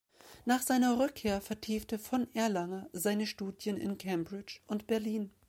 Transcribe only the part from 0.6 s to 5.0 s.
seiner Rückkehr vertiefte von Erlanger seine Studien in Cambridge und